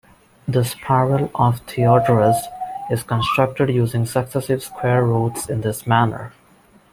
The 0.47 0.65
Spiral 0.65 1.29
of 1.35 1.59
Theodorus 1.67 2.47
is 2.89 3.03
constructed 3.03 3.69
using 3.69 4.07
successive 4.07 4.63
square 4.63 5.05
roots 5.05 5.47
in 5.47 5.61
this 5.61 5.85
manner. 5.85 6.33